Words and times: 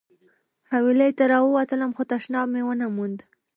حویلۍ 0.71 1.11
ته 1.17 1.23
راووتلم 1.31 1.91
خو 1.95 2.03
تشناب 2.11 2.47
مې 2.53 2.61
ونه 2.65 2.87
موند. 2.95 3.19